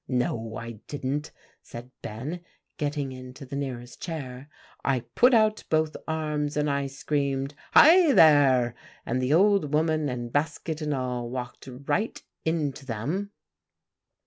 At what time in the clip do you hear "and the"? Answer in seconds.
9.05-9.35